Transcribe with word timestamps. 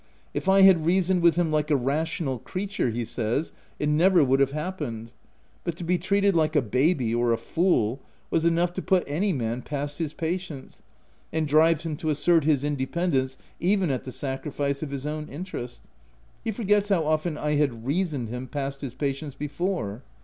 If 0.33 0.49
I 0.49 0.61
had 0.61 0.83
reasoned 0.87 1.21
with 1.21 1.35
him 1.35 1.51
like 1.51 1.69
a 1.69 1.75
rational 1.75 2.39
crea 2.39 2.63
OF 2.63 2.69
WILDFELL 2.69 2.85
HALL. 2.87 2.91
235 2.91 2.91
ture, 2.91 2.97
he 2.97 3.37
says, 3.45 3.53
it 3.77 3.87
never 3.87 4.23
would 4.23 4.39
have 4.39 4.49
happened; 4.49 5.11
but 5.63 5.75
to 5.75 5.83
be 5.83 5.99
treated 5.99 6.35
like 6.35 6.55
a 6.55 6.63
baby 6.63 7.13
or 7.13 7.31
a 7.31 7.37
fool, 7.37 7.99
was 8.31 8.43
enough 8.43 8.73
to 8.73 8.81
put 8.81 9.03
any 9.05 9.31
man 9.31 9.61
past 9.61 9.99
his 9.99 10.13
patience, 10.13 10.81
and 11.31 11.47
drive 11.47 11.81
him 11.81 11.95
to 11.97 12.09
assert 12.09 12.45
his 12.45 12.63
independence 12.63 13.37
even 13.59 13.91
at 13.91 14.03
the 14.03 14.11
sacrifice 14.11 14.81
of 14.81 14.89
his 14.89 15.05
own 15.05 15.27
interest— 15.29 15.83
he 16.43 16.51
forgets 16.51 16.89
how 16.89 17.03
often 17.05 17.37
I 17.37 17.51
had 17.57 17.85
reasoned 17.85 18.29
him 18.29 18.47
* 18.47 18.47
past 18.47 18.81
his 18.81 18.95
pa 18.95 19.05
tience' 19.05 19.37
before. 19.37 20.01